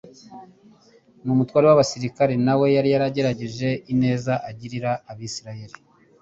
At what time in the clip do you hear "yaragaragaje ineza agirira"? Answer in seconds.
2.93-4.91